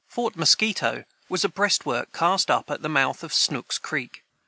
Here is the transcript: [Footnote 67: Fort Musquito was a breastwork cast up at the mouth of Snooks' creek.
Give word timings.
[Footnote 0.07 0.47
67: 0.47 0.73
Fort 0.73 0.95
Musquito 0.95 1.05
was 1.29 1.43
a 1.43 1.49
breastwork 1.49 2.11
cast 2.11 2.49
up 2.49 2.71
at 2.71 2.81
the 2.81 2.89
mouth 2.89 3.23
of 3.23 3.31
Snooks' 3.31 3.77
creek. 3.77 4.23